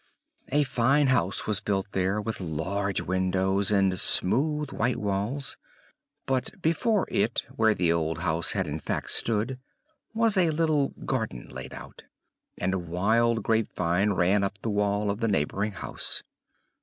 [0.51, 5.57] A fine house was built there, with large windows, and smooth white walls;
[6.25, 9.59] but before it, where the old house had in fact stood,
[10.15, 12.05] was a little garden laid out,
[12.57, 16.23] and a wild grapevine ran up the wall of the neighboring house.